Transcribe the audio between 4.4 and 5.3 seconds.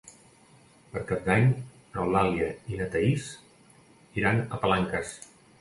a Palanques.